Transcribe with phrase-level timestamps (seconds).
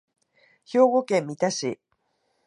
[0.65, 1.79] 兵庫県三田市